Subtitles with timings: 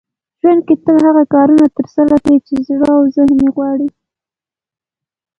[0.41, 3.89] ژوند کې تل هغه کارونه ترسره کړئ چې زړه او ذهن يې غواړي.